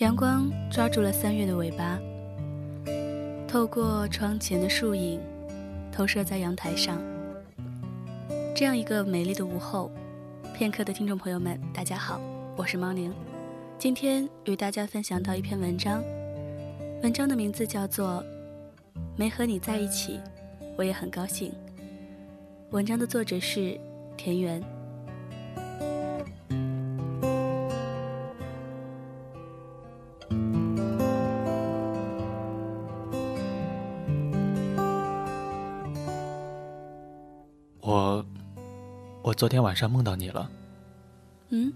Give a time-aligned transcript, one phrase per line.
[0.00, 2.00] 阳光抓住了三月的尾巴，
[3.46, 5.20] 透过窗前的树影，
[5.92, 6.98] 投射在阳台上。
[8.54, 9.90] 这样一个美丽的午后，
[10.56, 12.18] 片刻的听众朋友们，大家好，
[12.56, 13.12] 我是猫宁。
[13.78, 16.02] 今天与大家分享到一篇文章，
[17.02, 18.24] 文章的名字叫做
[19.18, 20.18] 《没和你在一起，
[20.78, 21.52] 我也很高兴》。
[22.70, 23.78] 文章的作者是
[24.16, 24.79] 田园。
[39.40, 40.50] 昨天晚上梦到你了。
[41.48, 41.72] 嗯，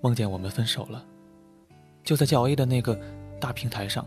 [0.00, 1.04] 梦见我们分手了，
[2.02, 3.00] 就在教 A 的那个
[3.40, 4.04] 大平台上。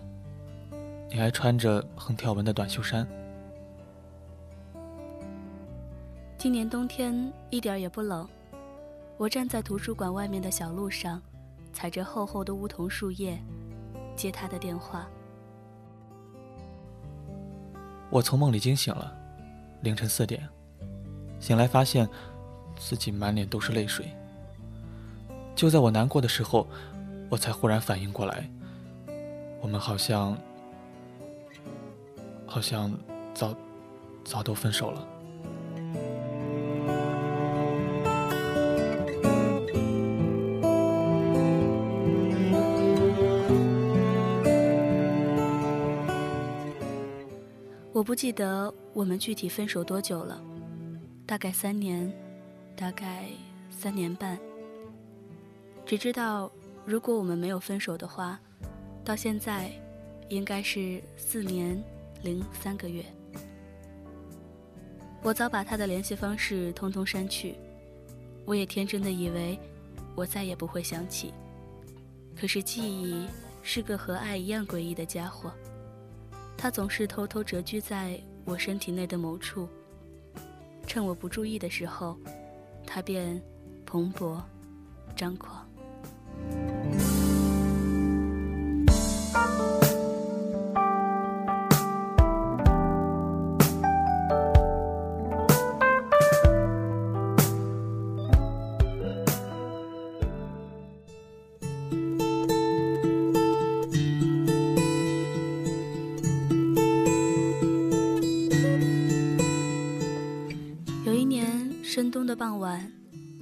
[1.09, 3.07] 你还穿着横条纹的短袖衫。
[6.37, 8.27] 今年冬天一点也不冷，
[9.15, 11.21] 我站在图书馆外面的小路上，
[11.71, 13.41] 踩着厚厚的梧桐树叶，
[14.17, 15.07] 接他的电话。
[18.09, 19.15] 我从梦里惊醒了。
[19.79, 20.45] 凌晨四点，
[21.41, 22.07] 醒来发现
[22.77, 24.05] 自己满脸都是泪水。
[25.53, 26.65] 就在我难过的时候，
[27.29, 28.49] 我才忽然反应过来，
[29.59, 30.37] 我们好像
[32.45, 32.91] 好像
[33.33, 33.53] 早
[34.23, 35.07] 早都分手了。
[47.93, 50.41] 我不记得我们具体分手多久了，
[51.31, 52.11] 大概三年，
[52.75, 53.29] 大概
[53.69, 54.37] 三年半。
[55.85, 56.51] 只知道，
[56.85, 58.37] 如果我们没有分手的话，
[59.05, 59.71] 到现在
[60.27, 61.81] 应该是四年
[62.21, 63.05] 零三个月。
[65.23, 67.55] 我早把他的联系方式通通删去，
[68.43, 69.57] 我也天真的以为
[70.17, 71.33] 我再也不会想起。
[72.35, 73.25] 可是记忆
[73.63, 75.49] 是个和爱一样诡异的家伙。
[76.57, 79.69] 他总是偷偷蛰居在我身体内的某处，
[80.91, 82.17] 趁我不注意的时候，
[82.85, 83.41] 他便
[83.85, 84.41] 蓬勃
[85.15, 85.60] 张狂。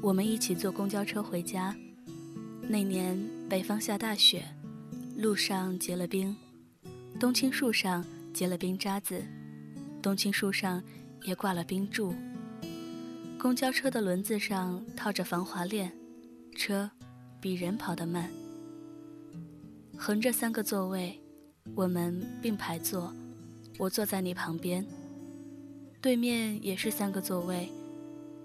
[0.02, 1.76] 我们一起坐公交车回家。
[2.62, 4.46] 那年北方下大雪，
[5.18, 6.36] 路上结了冰，
[7.20, 9.22] 冬青树上结了冰渣子，
[10.02, 10.82] 冬青树上
[11.24, 12.14] 也挂了冰柱。
[13.38, 15.92] 公交车的轮子上套着防滑链，
[16.56, 16.90] 车
[17.42, 18.30] 比人跑得慢。
[19.98, 21.20] 横着三个座位，
[21.76, 23.14] 我们并排坐，
[23.78, 24.86] 我坐在你旁边，
[26.00, 27.70] 对面也是三个座位。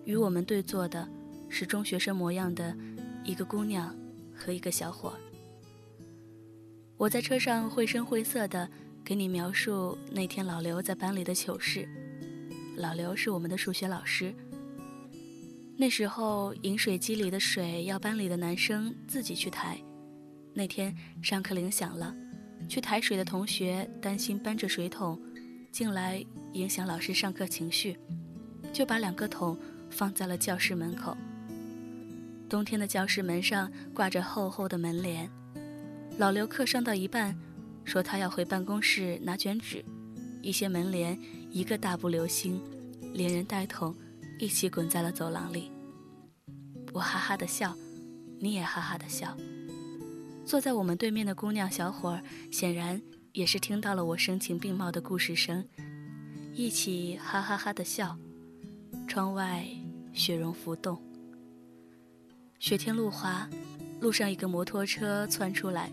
[0.04, 1.08] 与我们对坐的
[1.54, 2.76] 是中学生模样的
[3.22, 3.94] 一个姑娘
[4.34, 5.14] 和一个小伙。
[6.96, 8.68] 我在车上绘声绘色地
[9.04, 11.88] 给你描述那天老刘在班里的糗事。
[12.76, 14.34] 老刘是我们的数学老师。
[15.76, 19.78] 那时候饮水机里的水要班里的男生自己去抬。
[20.52, 20.92] 那天
[21.22, 22.12] 上课铃响了，
[22.68, 25.20] 去抬水的同学担心搬着水桶
[25.70, 27.96] 进来影响老师上课情绪，
[28.72, 29.56] 就把两个桶。
[29.90, 31.16] 放在了教室门口。
[32.54, 35.28] 冬天的教室门上挂着厚厚的门帘。
[36.18, 37.36] 老刘课上到一半，
[37.82, 39.84] 说他要回办公室拿卷纸。
[40.40, 41.18] 一些门帘
[41.50, 42.62] 一个大步流星，
[43.12, 43.92] 连人带桶
[44.38, 45.72] 一起滚在了走廊里。
[46.92, 47.74] 我哈哈的笑，
[48.38, 49.36] 你也哈哈的笑。
[50.46, 52.22] 坐在我们对面的姑娘小伙儿
[52.52, 55.66] 显然也是听到了我声情并茂的故事声，
[56.52, 58.16] 一起哈哈哈的笑。
[59.08, 59.66] 窗外。
[60.12, 61.02] 雪融浮动，
[62.58, 63.48] 雪天路滑，
[64.00, 65.90] 路上一个摩托车窜出来，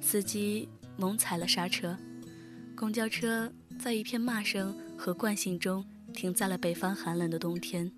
[0.00, 1.96] 司机猛踩了刹车，
[2.74, 7.90] 公交车在一片骂声和惯性中停在了北方寒冷的冬天。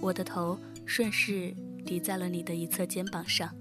[0.00, 1.54] 我的头顺势
[1.86, 3.54] 抵在了你的一侧肩膀上，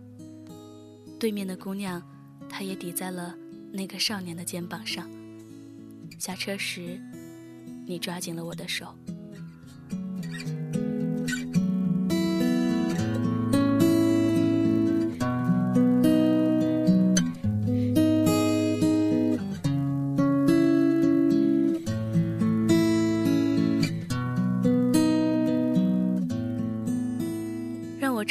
[1.19, 2.01] 对面的姑娘，
[2.49, 3.35] 她也抵在了
[3.71, 5.07] 那个少年的肩膀上。
[6.17, 6.99] 下车时，
[7.85, 8.95] 你抓紧了我的手。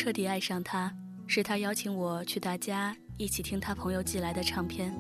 [0.06, 0.94] 彻底爱上他，
[1.26, 4.96] 是他邀请我去他家一起听他朋友寄来的唱片。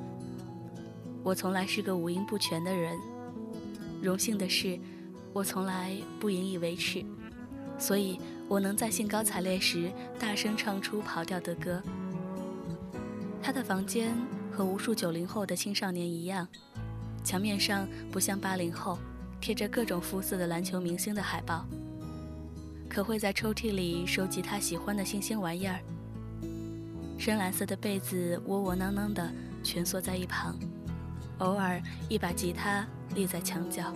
[1.22, 2.98] 我从来是个五音不全的人，
[4.02, 4.76] 荣幸的是，
[5.32, 7.04] 我从来不引以为耻，
[7.78, 8.18] 所以
[8.48, 11.80] 我能在兴高采烈时大声唱出跑调的歌。
[13.40, 14.12] 他的房间
[14.50, 16.48] 和无数九零后的青少年一样，
[17.22, 18.98] 墙面上不像八零后
[19.40, 21.64] 贴着各种肤色的篮球明星的海报，
[22.88, 25.80] 可会在抽屉里收集他喜欢的新鲜玩意儿。
[27.18, 30.56] 深蓝色的被子窝窝囊囊的蜷缩在一旁。
[31.38, 33.92] 偶尔一把吉他立在墙角，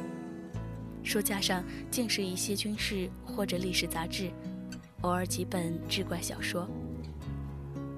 [1.02, 4.30] 书架上尽是一些军事或者历史杂志，
[5.00, 6.68] 偶尔几本志怪小说。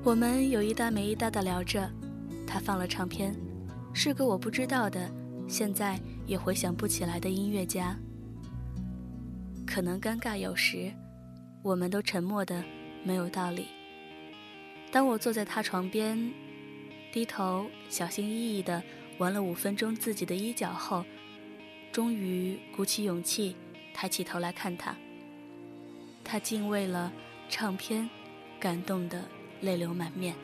[0.04, 1.90] 我们有一搭没一搭的聊着，
[2.46, 3.34] 他放了唱片，
[3.92, 5.10] 是个我不知道的，
[5.48, 7.96] 现在也回想不起来的音乐家。
[9.72, 10.92] 可能尴尬有时，
[11.62, 12.62] 我们都沉默的
[13.02, 13.68] 没有道理。
[14.90, 16.30] 当我坐在他床边，
[17.10, 18.82] 低头小心翼翼的。
[19.18, 21.04] 玩了五分钟自己的衣角后，
[21.90, 23.56] 终于鼓起勇气，
[23.94, 24.94] 抬起头来看他。
[26.22, 27.10] 他竟为了
[27.48, 28.08] 唱片，
[28.60, 29.24] 感动的
[29.62, 30.34] 泪流满面。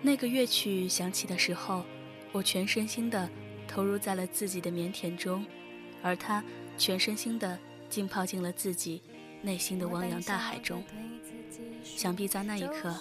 [0.00, 1.84] 那个乐曲响起的时候，
[2.32, 3.28] 我全身心的
[3.68, 5.44] 投入在了自己的腼腆中，
[6.02, 6.42] 而他
[6.76, 7.58] 全身心的
[7.88, 9.02] 浸泡进了自己
[9.42, 10.82] 内心的汪洋大海中。
[11.82, 12.94] 想必在那一刻，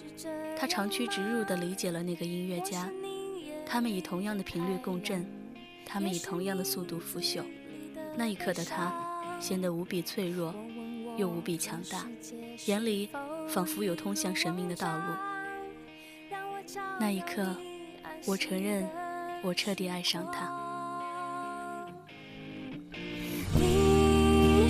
[0.58, 2.90] 他长驱直入的理解了那个音乐家。
[3.66, 5.26] 他们以同样的频率共振，
[5.86, 7.44] 他们以同样的速度腐朽。
[8.16, 8.92] 那一刻的他，
[9.40, 10.54] 显得无比脆弱，
[11.16, 12.06] 又无比强大，
[12.66, 13.10] 眼里
[13.48, 15.04] 仿佛有通向神明的道路。
[17.00, 17.56] 那一刻，
[18.26, 18.90] 我承认，
[19.44, 20.61] 我彻底爱上他。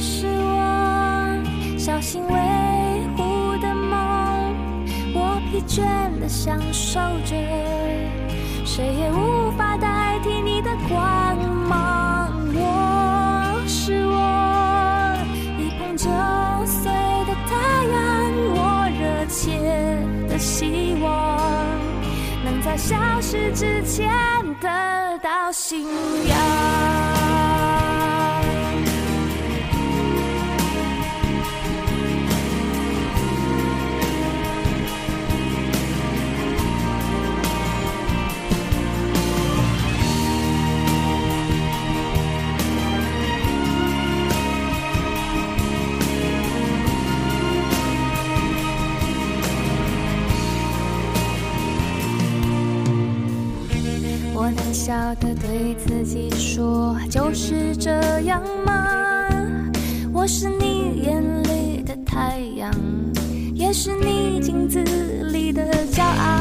[0.02, 1.44] 是我
[1.78, 2.34] 小心维
[3.16, 4.56] 护的梦，
[5.14, 5.84] 我疲倦
[6.20, 7.36] 的享受着。
[8.66, 11.38] 谁也无法代替你的光
[11.70, 12.34] 芒。
[12.56, 15.16] 我是我，
[15.60, 16.10] 一碰就
[16.66, 16.92] 碎
[17.28, 17.54] 的太
[17.86, 18.02] 阳，
[18.56, 19.60] 我热切
[20.28, 21.38] 的希望，
[22.44, 24.10] 能在消失之前
[24.60, 24.68] 得
[25.20, 25.86] 到信
[26.28, 27.01] 仰。
[55.36, 57.92] 对自己说：“就是这
[58.22, 59.28] 样吗？
[60.14, 62.72] 我是你眼里的太阳，
[63.54, 64.80] 也是你镜子
[65.32, 66.41] 里的骄傲。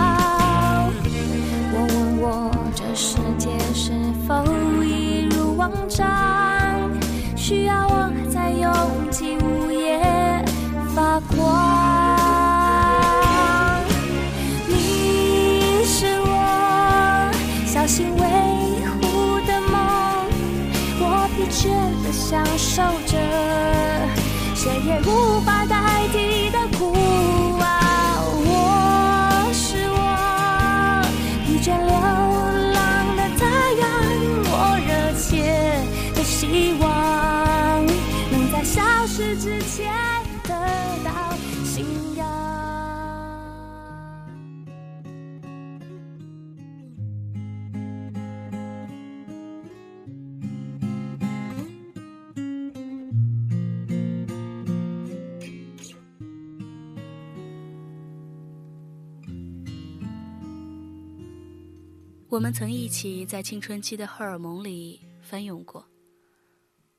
[62.31, 65.85] 我们曾一起在青春期的荷尔蒙里翻涌过。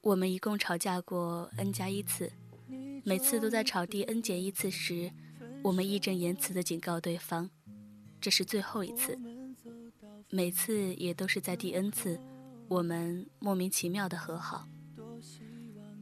[0.02, 2.30] 我们一共吵架过 n 加一次，
[3.06, 5.10] 每次都在吵第 n 减一次时，
[5.64, 7.50] 我们义正言辞地警告对方，
[8.20, 9.18] 这是最后一次。
[10.30, 12.20] 每次也都是在第 n 次，
[12.68, 14.68] 我们莫名其妙的和好。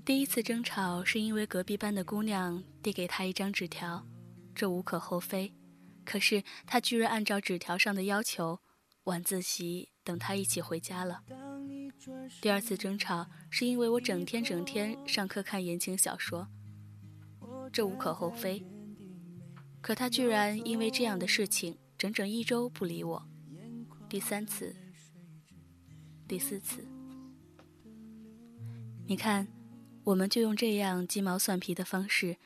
[0.04, 4.04] 第一次争吵是因为隔壁班的姑娘递给他一张纸条，
[4.56, 5.54] 这无可厚非。
[6.04, 8.60] 可是他居然按照纸条上的要求。
[9.06, 11.24] 晚自习等他一起回家了。
[12.42, 16.48] 第二次争吵是因为我整天整天上课看言情小说，
[17.72, 18.66] 这无可厚非。
[19.82, 23.28] 可他居然因为这样的事情整整一周不理我。
[24.10, 24.76] 第三次，
[26.28, 26.86] 第四次，
[29.08, 29.48] 你看，
[30.04, 32.38] 我们就用这样鸡毛蒜皮的方式，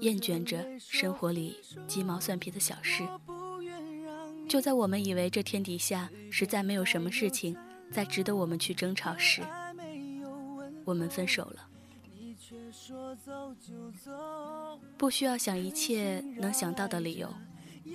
[0.00, 3.02] 厌倦着生活里鸡毛蒜皮的小事。
[4.50, 7.56] 就在我们以为这天底下实在没有什么事情
[7.92, 9.42] 再值得我们去争吵时，
[10.84, 11.68] 我们分手了。
[14.98, 17.32] 不需要想一切能想到的理由，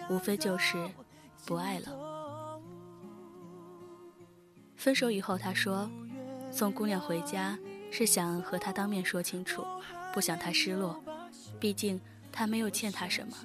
[0.10, 0.78] 无非就是
[1.46, 2.58] 不爱了。
[4.78, 5.92] 分手以后，他说
[6.54, 7.60] 送姑娘回家
[7.92, 9.62] 是想和她当面说清楚，
[10.14, 11.04] 不想她失落，
[11.60, 12.00] 毕竟
[12.32, 13.36] 他没有欠她什么。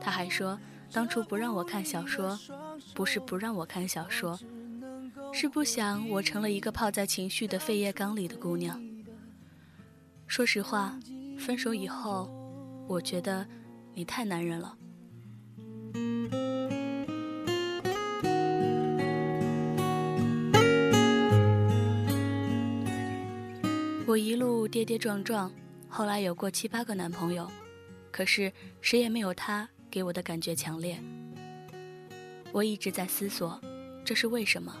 [0.00, 0.58] 他还说。
[0.90, 2.38] 当初不让我看小说，
[2.94, 4.38] 不是不让我看小说，
[5.32, 8.80] 是不想我成了一个泡在情绪的废液缸里的姑娘。
[10.26, 10.98] 说实话，
[11.38, 12.30] 分手以后，
[12.88, 13.46] 我觉得
[13.94, 14.76] 你太男人了。
[24.06, 25.52] 我一路跌跌撞撞，
[25.88, 27.46] 后来有过七八个男朋友，
[28.10, 29.68] 可是谁也没有他。
[29.90, 30.98] 给我的感觉强烈，
[32.52, 33.60] 我一直在思索，
[34.04, 34.74] 这是为什么。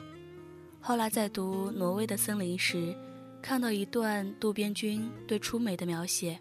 [0.80, 2.94] 后来在读《挪威的森林》时，
[3.42, 6.40] 看到一段渡边君对初美的描写，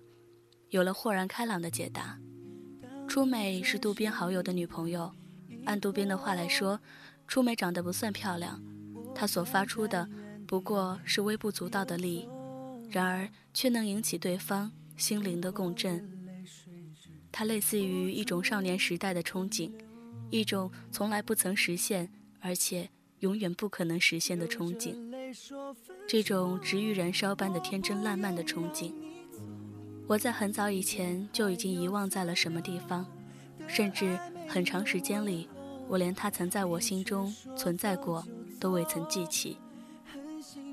[0.70, 2.20] 有了豁然开朗的解答。
[3.08, 5.12] 初美是渡边好友的女朋友，
[5.66, 6.80] 按渡边的话来说，
[7.28, 8.62] 初美长得不算漂亮，
[9.16, 10.08] 她所发出的
[10.46, 12.28] 不过是微不足道的力，
[12.90, 16.17] 然而却能引起对方心灵的共振。
[17.38, 19.70] 它类似于一种少年时代的憧憬，
[20.32, 22.90] 一种从来不曾实现，而且
[23.20, 24.96] 永远不可能实现的憧憬。
[26.08, 28.92] 这种直欲燃烧般的天真烂漫的憧憬，
[30.08, 33.06] 我在很早以前就已经遗忘在了什么地方，
[33.68, 34.18] 甚至
[34.48, 35.48] 很长时间里，
[35.88, 38.26] 我连它曾在我心中存在过
[38.60, 39.58] 都未曾记起。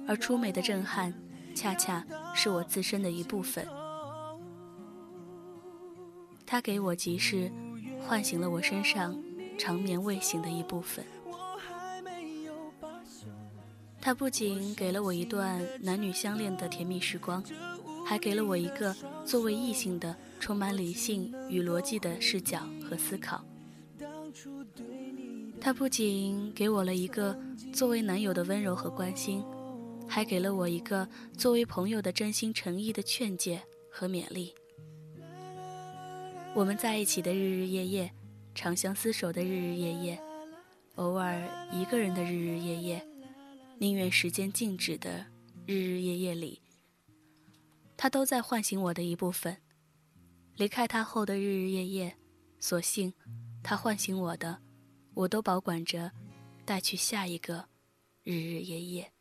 [0.09, 1.13] 而出美的震撼，
[1.55, 2.03] 恰恰
[2.35, 3.69] 是我自身的一部分。
[6.55, 7.51] 他给我即是，
[8.07, 9.21] 唤醒了我身上
[9.59, 11.05] 长眠未醒的一部分。
[14.01, 17.43] 他不仅给了我一段男女相恋的甜蜜时光，
[18.07, 18.95] 还给了我一个
[19.25, 23.45] 作为异性的充满理性与逻辑的视角和思考。
[25.61, 27.37] 他不仅给我了一个
[27.73, 29.43] 作为男友的温柔和关心，
[30.07, 34.55] 还给了我一个作为朋友的真心诚意的劝诫和勉励。
[36.57, 38.13] 我们在一起的日日夜夜，
[38.55, 40.23] 长相厮守的日日夜夜，
[40.95, 41.43] 偶尔
[41.73, 43.07] 一个人的日日夜夜，
[43.79, 45.27] 宁愿时间静止的
[45.67, 46.63] 日日夜夜里，
[47.97, 49.57] 他都在唤醒我的一部分。
[50.55, 52.17] 离开他后的日日夜夜，
[52.61, 53.13] 所幸
[53.61, 54.63] 他唤醒我的，
[55.15, 56.13] 我都保管着，
[56.65, 57.69] 带去下一个
[58.23, 59.13] 日日夜夜。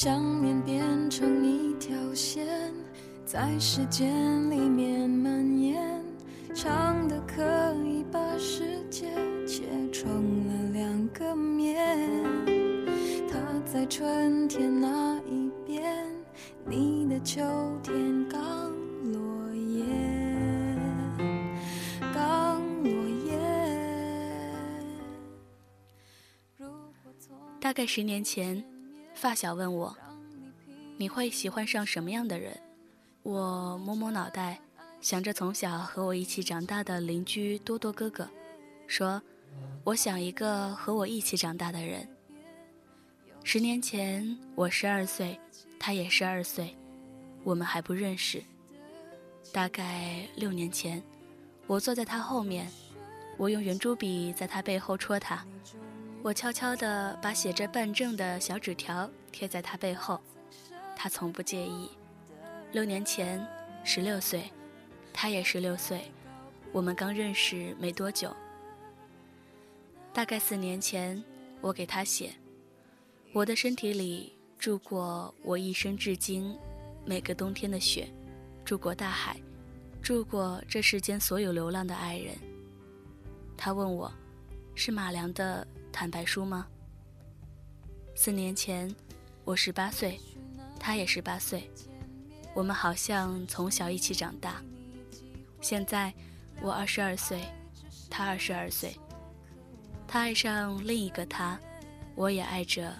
[0.00, 2.46] 想念变成一条线，
[3.26, 6.00] 在时间里面蔓延，
[6.54, 7.42] 长的可
[7.84, 9.10] 以把世界
[9.44, 11.98] 切成了两个面。
[13.28, 16.06] 他在春天那一边，
[16.64, 17.42] 你的秋
[17.82, 18.70] 天刚
[19.12, 19.84] 落叶，
[22.14, 22.92] 刚落
[23.26, 23.36] 叶。
[27.58, 28.64] 大概十年前。
[29.18, 29.96] 发小问我
[30.96, 32.56] ：“你会喜欢上什么样的人？”
[33.24, 34.60] 我摸摸脑袋，
[35.00, 38.28] 想着从小和我一起长大的邻居多多哥哥，
[38.86, 39.20] 说
[39.82, 42.08] ：“我想一个和我一起长大的人。”
[43.42, 45.36] 十年前我十二岁，
[45.80, 46.76] 他也十二岁，
[47.42, 48.40] 我们还不认识。
[49.52, 51.02] 大概六年前，
[51.66, 52.70] 我坐在他后面，
[53.36, 55.44] 我用圆珠笔在他背后戳他。
[56.28, 60.20] 我悄悄地把写着办证的小纸条贴在他背后，
[60.94, 61.88] 他从不介意。
[62.72, 63.42] 六年前，
[63.82, 64.52] 十六岁，
[65.10, 66.12] 他也十六岁，
[66.70, 68.36] 我们刚认识没多久。
[70.12, 71.24] 大概四年前，
[71.62, 72.34] 我给他写：
[73.32, 76.54] 我的身体里住过我一生至今
[77.06, 78.06] 每个冬天的雪，
[78.66, 79.40] 住过大海，
[80.02, 82.36] 住过这世间所有流浪的爱人。
[83.56, 84.12] 他问我，
[84.74, 85.66] 是马良的。
[85.92, 86.66] 坦白书吗？
[88.14, 88.94] 四年前，
[89.44, 90.20] 我十八岁，
[90.78, 91.70] 他也十八岁，
[92.54, 94.62] 我们好像从小一起长大。
[95.60, 96.12] 现在，
[96.60, 97.42] 我二十二岁，
[98.08, 98.96] 他二十二岁，
[100.06, 101.58] 他爱上另一个他，
[102.14, 102.94] 我也爱着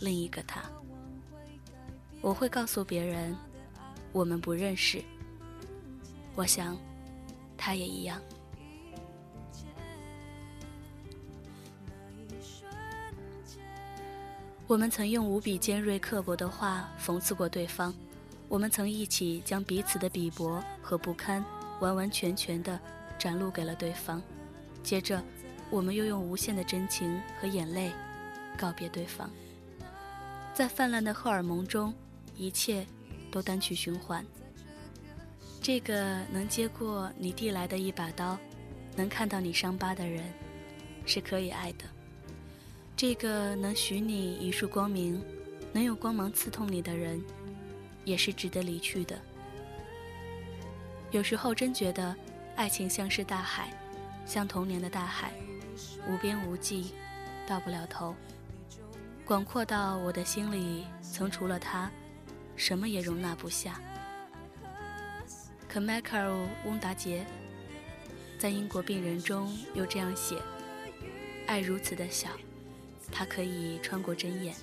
[0.00, 0.62] 另一个他。
[2.20, 3.36] 我会告诉别人，
[4.12, 5.02] 我们不认识。
[6.34, 6.76] 我想，
[7.56, 8.20] 他也一样。
[14.68, 17.92] 我们曾用无比尖锐刻薄的话讽刺过对方，
[18.48, 21.44] 我们曾一起将彼此的鄙薄和不堪
[21.80, 22.78] 完完全全的
[23.18, 24.22] 展露给了对方，
[24.82, 25.22] 接着，
[25.68, 27.92] 我们又用无限的真情和眼泪
[28.56, 29.28] 告别对方。
[30.54, 31.92] 在泛滥的荷尔蒙中，
[32.36, 32.86] 一切
[33.30, 34.24] 都单曲循环。
[35.60, 38.38] 这个能接过你递来的一把刀，
[38.96, 40.24] 能看到你伤疤的人，
[41.04, 41.84] 是可以爱的。
[43.02, 45.20] 这个能许你一束光明，
[45.72, 47.20] 能有光芒刺痛你的人，
[48.04, 49.20] 也是值得离去的。
[51.10, 52.14] 有时候真觉得，
[52.54, 53.76] 爱情像是大海，
[54.24, 55.32] 像童年的大海，
[56.08, 56.94] 无边无际，
[57.44, 58.14] 到不了头，
[59.24, 61.90] 广阔到我的心里，曾除了他，
[62.54, 63.80] 什么也容纳不下。
[65.68, 66.28] 可迈克尔·
[66.64, 67.26] 翁达杰
[68.38, 70.40] 在英国病人中又这样写：
[71.48, 72.28] 爱如此的小。
[73.12, 74.54] 它可以穿过针眼，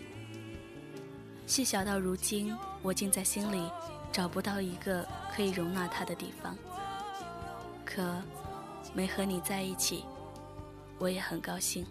[1.45, 3.69] 细小到如今，我竟在心里
[4.11, 6.57] 找不到一个可以容纳它的地方。
[7.85, 8.21] 可，
[8.93, 10.03] 没和你在一起，
[10.97, 11.85] 我也很高兴。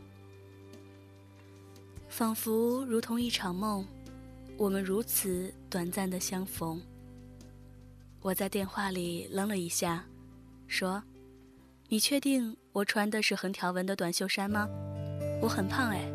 [2.08, 3.86] 仿佛如同一场梦，
[4.56, 6.82] 我们如此短暂的相逢。
[8.20, 10.04] 我在电话里愣了一下，
[10.66, 11.00] 说
[11.88, 14.68] ：“你确定我穿的是横条纹的短袖衫吗？
[15.40, 16.12] 我很胖哎。”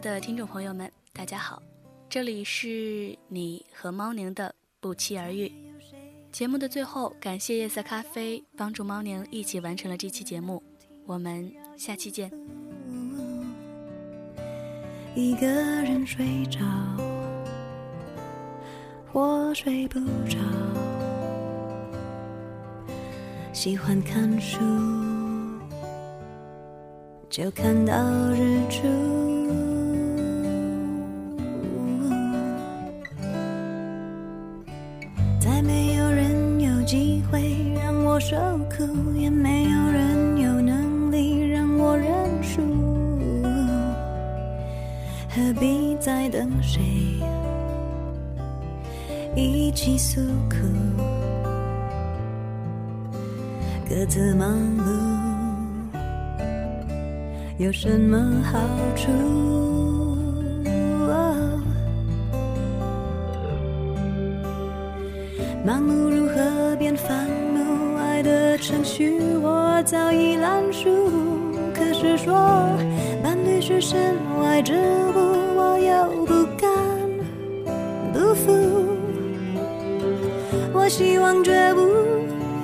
[0.00, 1.62] 的听众朋友们，大家好，
[2.08, 5.52] 这里是你和猫宁的不期而遇。
[6.32, 10.62] 节目的最后，感谢夜色咖啡帮助猫宁一起完成了这期节目，
[11.04, 12.32] 我们下期见。
[15.14, 16.60] 一个人睡着，
[19.12, 20.38] 我睡不着，
[23.52, 24.60] 喜欢看书，
[27.28, 29.39] 就看到日出。
[39.16, 42.08] 也没有人有能力让我认
[42.42, 42.60] 输。
[45.28, 46.82] 何必再等谁
[49.36, 50.56] 一起诉苦？
[53.88, 54.90] 各自忙碌
[57.58, 58.58] 有什么好
[58.96, 59.10] 处？
[65.66, 66.96] 盲目如何变
[68.22, 68.50] 的？
[68.58, 70.90] 程序我早已烂熟，
[71.74, 72.34] 可是说
[73.22, 76.70] 伴侣是身外之物，我又不敢
[78.12, 78.52] 不服。
[80.74, 81.80] 我希望觉悟，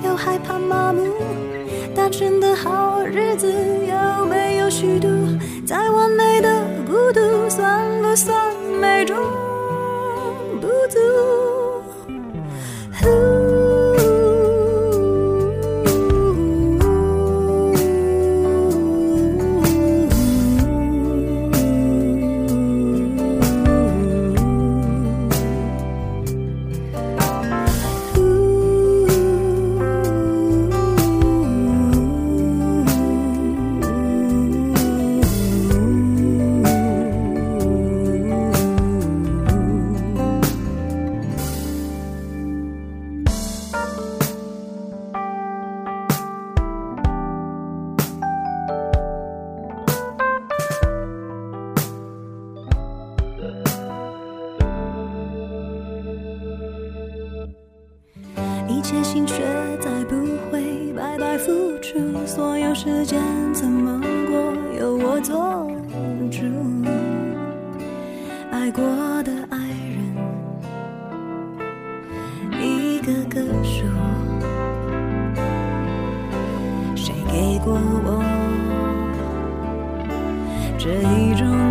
[0.05, 1.01] 又害怕麻木，
[1.95, 5.07] 单纯的好日子有没有虚度？
[5.65, 9.17] 再完美的孤独，算不算美中
[10.61, 10.99] 不足？
[81.37, 81.66] 这